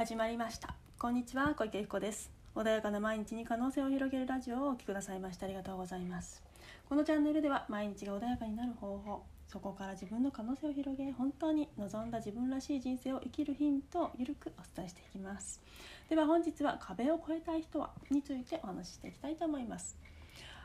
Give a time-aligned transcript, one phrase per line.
[0.00, 0.74] 始まりました。
[0.98, 2.30] こんにちは小池由子です。
[2.54, 6.42] 穏やかな毎日に可能性を広げるラジオをお聞きくださいましてありがとうございます。
[6.88, 15.60] このチャンネルでは毎日が穏やかになる方法そこから自分の可能性を広げ本当に望んだ自分らしい人生を生きるヒントをゆるくお伝えしていきます。
[16.08, 19.98] では本日は壁を越えたい人はについてお話ししていきたいと思います。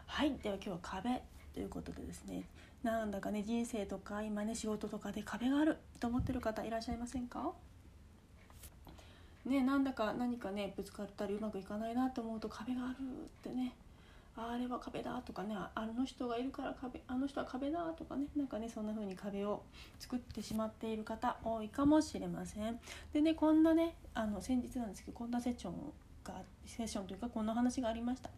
[0.05, 1.21] はいでは今日は壁
[1.53, 2.45] ということでですね
[2.83, 7.51] なんだかね人生とか今ね仕事とかで壁があると思ってる方いらっしゃいませんか？
[9.45, 13.73] ねなんだか何かねぶつかったりうまくいかないなと思うと壁があるってね。
[14.37, 19.63] あれは壁だとかねあの人がいるから壁あの人は壁だとかねなんかねそんな風に壁を
[19.97, 22.77] 作ってしまっている方多いかもしれません。
[23.13, 25.73] でねこんなねあの先日なんですけどこんなセッション
[26.25, 26.33] が
[26.65, 28.29] セッションというかこんな話がありました。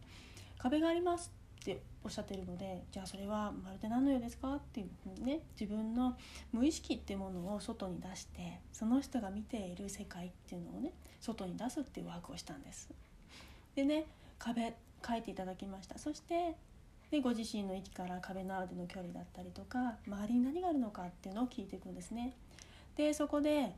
[0.58, 1.32] 壁があります
[1.72, 4.54] っておっしゃってるのでじゃあそれはまるで何のようですか？
[4.54, 6.16] っていうふうにね自分の
[6.52, 12.88] 無意識っていうものを外に出してその人が見ている世界っていうのをね外に出すっていうワークをしたんです。
[13.74, 14.06] でね
[14.38, 14.72] 壁
[15.06, 16.56] 書いていただきましたそして
[17.10, 22.32] でご自身の位置から壁のでの距離だったりとか周りに何があるのかっていうのを聞いていくんですね。
[22.96, 23.74] でそこで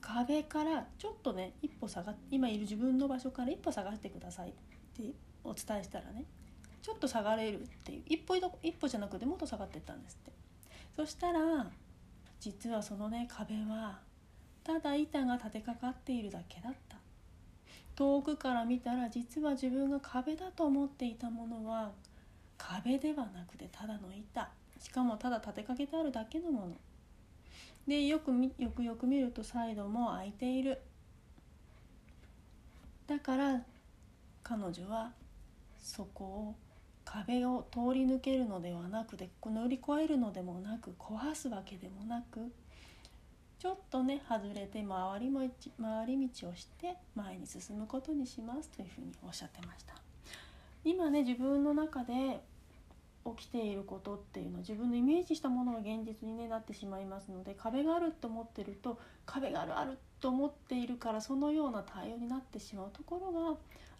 [0.00, 4.52] 壁からちょっとね一歩下が今いる自分の場所から一歩下がってくださいっ
[4.96, 5.02] て
[5.46, 6.24] お伝えしたらね
[6.82, 10.32] ちょっと下がれるっていう一歩一歩じゃなくてもっと下がってったんですって。
[10.94, 11.66] そしたら
[12.40, 13.98] 実はそのね壁は
[14.62, 16.96] ただ板が立てかかっているだけだった。
[17.96, 21.92] 遠くから見たら実は自分が壁だと思っていたものは
[22.58, 24.48] 壁ではなくてただの板。
[24.78, 26.72] しかもただ立てかけてあるだけのもの。
[27.88, 30.80] でよくよくよく見るとサイドも開いている。
[33.06, 33.62] だから
[34.42, 35.10] 彼女は
[35.80, 36.54] そこを
[37.04, 42.52] 壁を通り抜けるのではなくて乗り越えるのでもなく壊すわけでもなく
[43.58, 45.32] ちょっとね外れて回り
[45.80, 49.94] 回り道をして前に進むことにしますというふうにおっしゃってました。
[50.84, 52.40] 今ね自分の中で
[53.36, 63.56] 起きていることっていうのは自分のイメージしたものが現実に、ね、なってしまいますので壁があると思ってると壁があるあると思っているからそのような対応になってしまうところが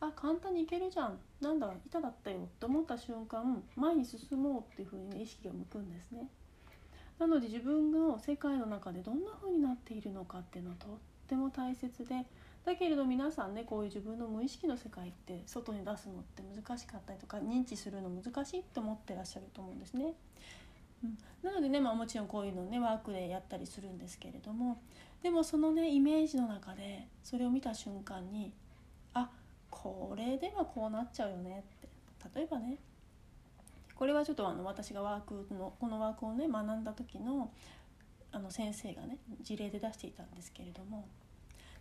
[0.08, 6.28] あ簡単にいけるじゃんなんだ板だったよと思った瞬間前に進もうっていうふうに、ね、意識が向くんですね。
[7.18, 10.90] なので自分の世界の中でどんな風になっているのかっていうのはとっ
[11.26, 12.26] ても大切で
[12.66, 20.14] だけれど皆さんねこういう自分の無意識の世界って外に出すのって難しかったりとか認知するの難しいって思ってらっしゃると思うんですね。
[21.04, 24.80] うん、なのでね、まあ、もちろんこういうのねワークでやったりするんですけれども
[25.22, 28.52] でもそのねイメージの中でそれを見た瞬間に
[29.14, 29.30] あ
[29.70, 31.88] これではこうなっちゃうよねって
[32.34, 32.78] 例えばね
[33.94, 37.52] これはちょっとあの私がワークのこのワークをね学んだ時の
[38.32, 41.06] あの先生がね事例で出していたんですけれども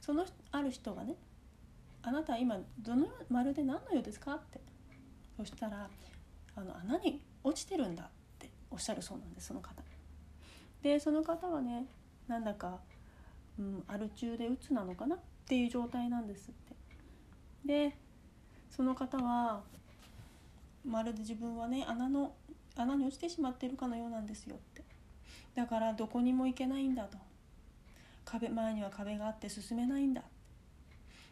[0.06, 1.16] そのある人がね
[2.04, 4.62] 「あなた今どのまるで何のようですか?」って
[5.36, 5.90] そしたら
[6.56, 8.08] あの穴に落ちてるんだっ
[8.38, 9.82] ておっしゃるそうなんですその方。
[10.84, 11.88] でその方はね
[12.28, 12.80] なんだか、
[13.58, 16.76] うん、アル中で鬱なのかなっていう状態なんですって。
[17.66, 17.98] で
[18.70, 19.64] その方は
[20.84, 22.36] まるで自分はね穴の
[22.76, 24.84] 穴に落ちてしまってるかのようなんですよって
[25.56, 27.18] だからどこにも行けないんだと
[28.40, 30.22] 壁前には壁があって進めないんだ。
[30.22, 30.24] っ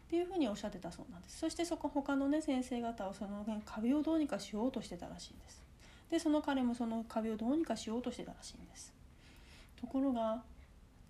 [0.08, 1.38] ていうふうにおっしゃってたそうなんです。
[1.38, 5.62] そしてそこ他のね先生方はその壁をどうにかしようとしてたらしいんです。
[6.10, 8.92] でその彼もその壁をどうにかしようとしてたらしいんです。
[9.80, 10.42] ところが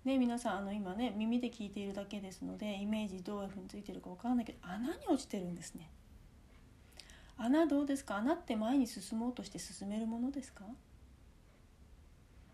[0.03, 5.89] ね皆さんあの今ね耳で聞いているだけですのでイメージどういうふうについてるか分からないけど穴に落ちてるんですね。
[7.37, 8.17] 穴どうですか？
[8.17, 10.63] 穴って前に進もうとして進めるものですか？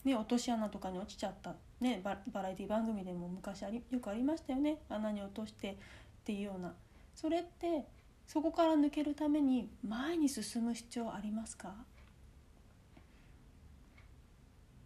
[0.04, 4.78] ね、落とし穴とかに落ちちゃった、ね、ババラエティ番組でも昔ありよくありましたよね。
[4.90, 5.76] 穴に落としてっ
[6.24, 6.74] ていうような。
[7.16, 7.86] それって
[8.26, 11.76] そこから抜けるために前に進む必要ありますか？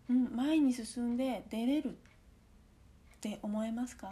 [0.10, 1.92] うん前に進んで出れるっ
[3.22, 4.12] て思えますか？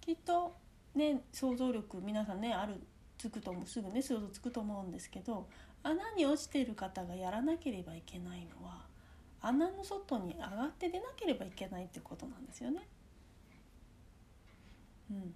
[0.00, 0.54] きっと
[0.94, 2.74] ね想像力皆さんねある
[3.18, 5.48] つくとすぐね想像つくと思うんですけど
[5.82, 8.85] 穴に落ちてる方がやらなければいけないのは
[9.46, 12.86] 穴の外に上がって出なければいけないってことなんですよね。
[15.10, 15.34] うん、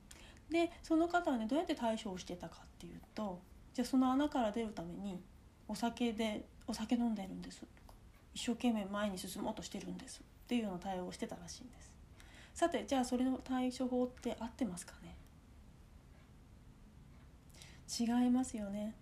[0.51, 3.41] でその方はねどうやって対処をしてたかっていうと
[3.73, 5.23] じゃあその穴から出るために
[5.69, 7.95] お酒でお酒飲んでるんですとか
[8.35, 11.91] 一生懸命前に進もうとしてるんですっていうような対応をしてたらしいんです。
[12.53, 15.15] さてじゃあそれの対処法って合ってますかね？
[17.89, 18.95] 違いますよね。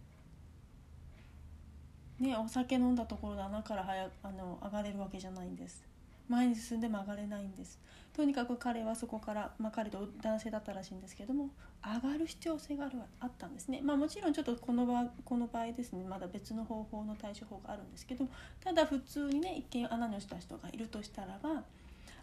[2.20, 5.88] ねお酒飲んだところで穴からはやあの上がれるわけじゃないんです。
[6.28, 7.78] 前に進んで曲がれないんです
[8.14, 11.50] とにかく彼はそこから、まあ、彼と男性だったらしいんですけども
[11.82, 18.28] 上がる必要性があるあったんですねまあもちろんちょっとこの場この場合ですねまだ別の方法の対処法があるんですけど
[18.62, 21.62] ただ普通にね一見穴に落ちた人がいるとしたらば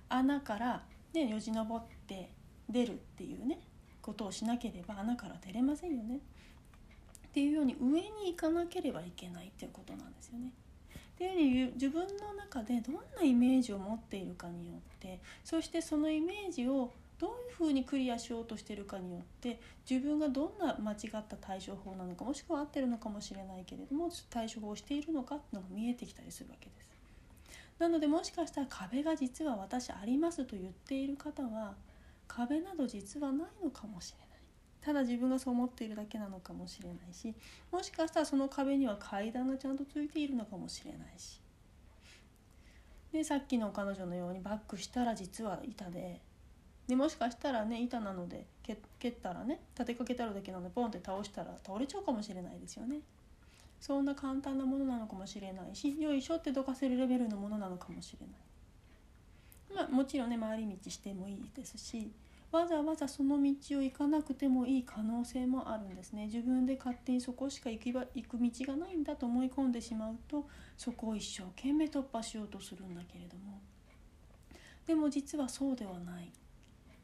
[0.10, 0.84] 穴から、
[1.14, 2.30] ね、よじ登って
[2.70, 3.60] 出るっていうね
[4.02, 6.20] ことをしなければ穴から出れませんよね。
[7.36, 10.54] っていうように上に行かなければいけないっていうことなんですよね。
[10.94, 19.60] っていうふう自分の中でどんなイメージを持っているかによってそしてそのイメージをどういうふうにクリアしようとしてるかによって
[19.90, 26.90] 自分がどんな間違った対処法なのかもしくは合ってるのかもしれないけれども対処法をしているのかっていうのが見えてきたりするわけです。
[27.80, 31.76] なのでもしかしたら壁が実は私ありますと言っている方は
[32.30, 34.25] 壁など実はないのかもしれない。
[34.86, 37.34] ただ自分がそう思っているだけなのかもしれないし
[37.72, 41.42] もしかしたらその壁には階段がちゃんとついているのかもしれないし
[43.12, 46.22] でさっきの彼女のようにバックしたら実は板で
[46.88, 48.74] でもしかしたらね板なので蹴
[49.10, 53.00] ったらね立てかけてあるだけなのでポンって倒したら倒れちゃうかもしれないですよね。
[53.82, 59.88] そんな簡単なものなのかもしれないしよいしょってどかせるレベルのものなのかもしれない。
[59.88, 62.12] まあ、もちろんね回り道してもいいですし
[62.56, 66.26] わざわざその道を行かなくてもいい可能性もあるんですね。
[66.28, 70.48] 自分で勝手にそこしか行きば行く道がないんだと思い込んでしまうと
[70.78, 73.60] そこを一生懸命突破しようとするんだけれども。
[74.88, 76.26] でも実はそうではない。
[76.26, 76.30] っ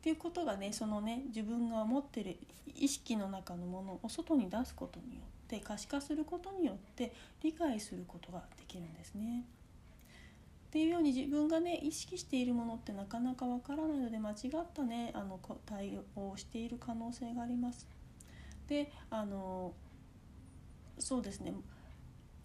[0.02, 2.38] ていうことがねそのね自分が持ってる
[2.76, 7.14] 意識の中のものを外に出すことによって可視化することによって
[7.44, 9.44] 理解することができるんですね。
[10.72, 17.90] っていうように自分がね意識しているものってなかなかわからないので間違ったねあの対応をしている可能性があります。
[18.70, 19.74] であの
[20.98, 21.54] そうですね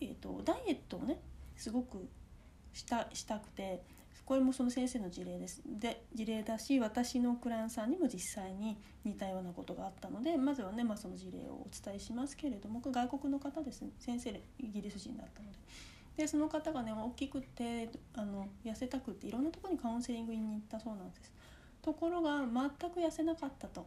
[0.01, 1.21] えーと、ダイエットをね
[1.57, 2.09] すごく
[2.73, 3.85] したしたくて
[4.25, 15.59] これもその先生の事例ですで事例だし私のクライアントさんにも実際に似たようなことがあったのでまずはね、まあ、その事例をお伝えしますけれども外国の方ですね先生イギリス人だったので。
[16.17, 21.33] でその方がね大きくてあの痩せたくっていろんなとこにカウンセリングに行ったそうなんです。
[21.83, 23.87] ところが全く痩せなかったと。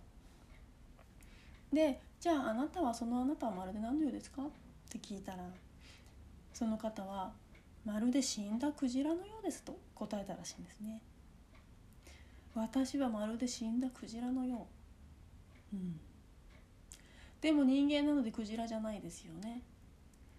[1.73, 4.43] でじゃああなたはそのあなたはまるで何のようですか？
[4.43, 4.45] っ
[4.89, 5.39] て聞いたら
[6.53, 7.31] その方は
[7.85, 11.01] まるで死んだクジラのようですと答えたらしいんですね。
[12.55, 14.67] 私はまるで死んだクジラのよ
[15.71, 15.99] う、うん、
[17.39, 19.61] でも人間なのでクジラじゃないですよね。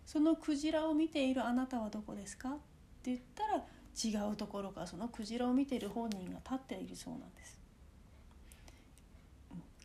[0.06, 2.54] そのクジラを見ているあなたはどこですか?」っ
[3.02, 3.64] て言ったら
[4.02, 7.58] 違うところからそのクジラを見ている本人が立っているそうなんです。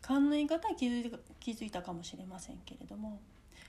[0.00, 3.18] 勘の言い方は気づいた気づいたかもしれませんけれども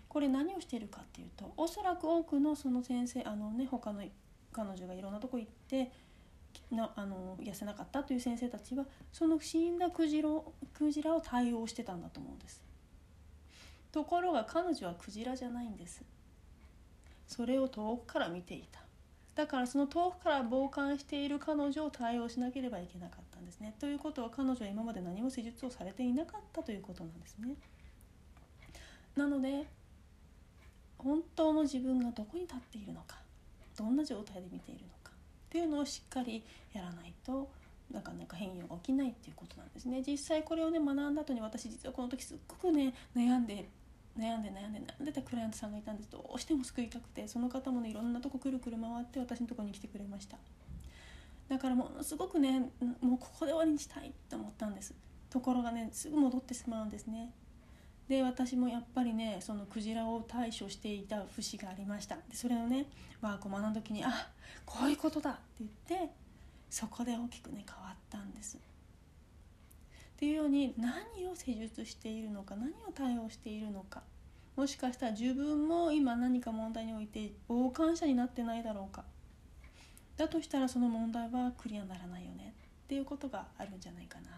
[0.08, 4.04] これ何をしているかっていうとおそらく多くのその先生あのね他の
[4.52, 5.92] 彼女がいろんなとこ行って
[6.72, 10.30] なあの痩せなかったという先生たちはその死んだクジラ
[10.74, 12.62] クジラを対応してたんだと思うんです。
[13.92, 16.04] ところが彼女はクジラじゃないんです。
[17.28, 18.82] それを遠くから見ていた。
[19.36, 23.76] だからその遠くから傍観している彼女を対応しなければいけなかったんですね。
[23.80, 27.56] ということは彼女は今まで何も施術をされていなかったということなんですね。
[29.16, 29.68] なので
[30.98, 33.18] 本当の自分がどこに立っているのか
[33.78, 36.44] どんな状態で見ているのかっていうのをしっかり
[36.74, 37.50] やらないと
[37.92, 40.04] なかなか変容が起きないっていうことなんですね。
[40.06, 43.70] 実際これをね学んだ後に私実はこの時すっごくね悩んで
[44.18, 50.38] 悩んで悩んで悩んでたクライアントさんがいたんですどうしても救いたくてその方もねいろんなとこくるくる回って私のとこに来てくれました。
[51.50, 52.70] だからものすごくね
[53.02, 54.10] もうここで終わりにしたい。
[54.10, 54.94] って思ったんです
[55.30, 57.32] ところがねすぐ戻ってしまうんですね。
[58.08, 62.16] で私もやっぱりねそのクジラを対処していた節がありました。
[62.16, 62.86] でそれをね
[63.22, 64.30] ワークを学んだ時にあ
[64.66, 66.10] こういうことだって言って
[66.70, 68.58] そこで大きくね変わったんです。
[70.18, 74.02] っていうように何を施術しているのか何を対応しているのか
[74.56, 79.04] もしかしたら自分も今何か問題において傍観者になってないだろうか
[80.18, 82.56] だとしたらその問題はクリアにならないよね
[82.86, 84.32] っていうことがあるんじゃないかな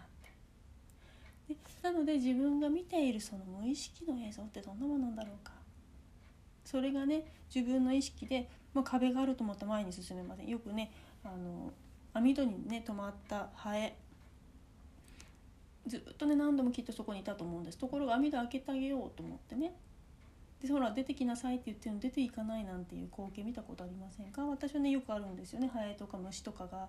[1.48, 5.52] でなので自分が見ているその無意識の映像ってどんなものなんだろうか。
[6.64, 10.46] それがね自分の意識で、まあ、壁があると思ったら前に進めません。
[10.46, 10.92] よくね
[11.24, 11.72] あの
[12.12, 13.96] 網戸にね止まったハエ
[15.86, 17.78] ずっとね何度もきっとそこにいたと思うんです。
[17.78, 19.72] ところが網戸開けてあげようと思ってね。
[20.60, 24.44] でほら出てきなさいって言ってるの出ていかないなんていう光景見たことありませんか？
[24.44, 25.68] 私はねよくあるんですよね。
[25.68, 26.88] ハエとか虫とかが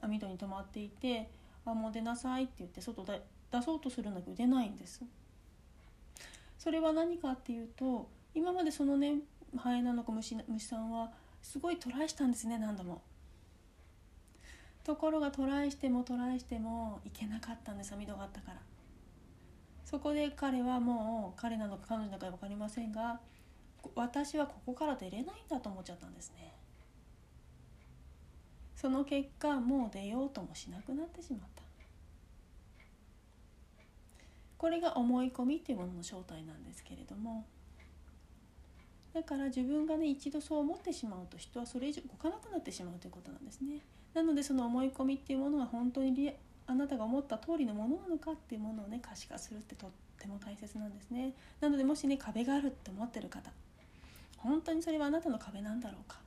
[0.00, 1.30] 網戸に止まっていて
[1.64, 3.22] 「あもう出なさい」って言って外で
[3.52, 5.02] 出そうとするんだけど出ないんです。
[6.58, 9.18] それは何かっていうと今までそのね
[9.56, 13.00] ハエなのか虫虫さんはすごいトライしたんですね何度も。
[14.84, 18.58] ところがトライしてもトライしてもいけなかったんです網戸があったから。
[19.84, 23.20] そこで彼はもう彼なのか彼女なのか分かりませんが
[23.94, 26.52] 私はここから出れないんだと思っちゃったんですね。
[28.74, 31.62] その結果もう出ようともしなくなってしまった。
[34.58, 37.46] これが思い込みっていうものの正体なんですけれども。
[39.12, 43.80] だから自分がね一度そう思ってしまうと人はそれ以上動かなくなってしまうということなんですね。
[44.14, 46.32] なのでその思い込みっていうものが本当に
[46.66, 51.34] あなたが思った通りのものなのかっていうものをね可視化するってとっても大切なんですね。
[51.60, 53.50] なのでもしね壁があるって思ってる方
[54.38, 56.18] 本当にそれはあなたの壁なんだろうか？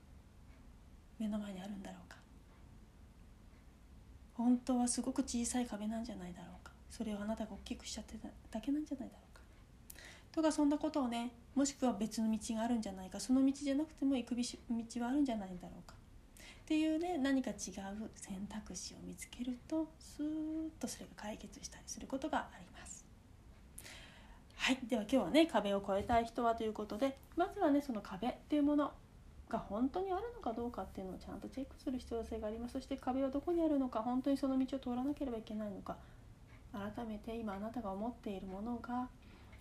[1.18, 2.18] 目の前にあるんだろうか？
[4.36, 6.72] 本当はすごく小さい壁なんじゃないだろうか？
[6.92, 9.42] それをあなたが大きくしちゃってただけなんじゃないだろうか？
[10.32, 13.20] とかそんなことをねもしくは別の道があるんじゃないか？
[13.20, 14.44] その道じゃなくても行く道
[15.02, 15.96] はあるんじゃないだろうか？
[16.68, 17.56] っていうね何か違う
[18.14, 23.06] 選択肢を見つけるとスーッとそれが解決したりすることがあります。
[24.58, 28.92] はいでは今日はね壁を越えたい人はということでまずはねその壁っていうもの
[29.48, 32.74] が本当にあるのかどうかっていうのをちゃんとチェックする必要性があります。
[32.74, 35.96] そして壁はどこにあるのか本当にその道を通らなければいけないのか。
[36.74, 39.08] 改めて今あなたが思っているものが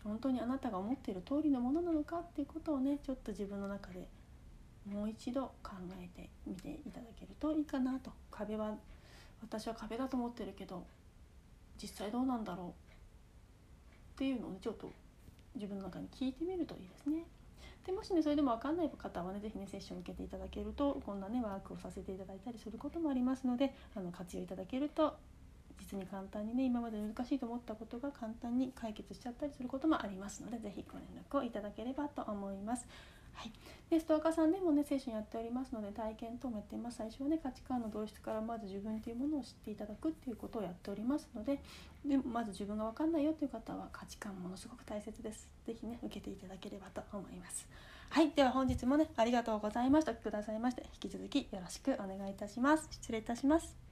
[0.02, 4.08] 本当にあなたが思っている通りのものなのかっていうことをねちょっと自分の中で
[4.86, 8.74] もう一度考えてみていただけるといいかなと壁は
[9.42, 10.84] 私は壁だと思ってるけど
[11.80, 12.72] 実際どうなんだろうっ
[14.16, 14.90] ていうのをねちょっと
[15.54, 17.24] 自分の中に聞いてみるといいですね。
[17.84, 25.16] でもしねそれでも分かんない方はね是非ねセッション受けていただけるとこんなねワークをさせていただいたりすることもありますのであの活用いただけると
[25.78, 32.88] 実に簡単にね今まで難しいと思ったことが簡単に解決しちゃったりすることもありますので是非ご連絡をいただければと思います。
[33.36, 33.52] はい、
[33.90, 36.96] でストアカーさんでもねセッションやっておりますので体験等もやっています。
[36.96, 41.60] 最初はね価値観の導出からまず自分というものを知っていただくっていうことをやっておりますので
[42.04, 45.48] でまず自分が分かんないよという方は価値観ものすごく大切です。
[45.66, 47.68] 是非ね受けていただければと思います。
[48.08, 48.30] はい。
[48.30, 50.12] では本日もねありがとうございました。
[50.12, 52.88] お聴きくださいまして引き続きよろしくお願いいたします。
[52.90, 53.85] 失礼いたします。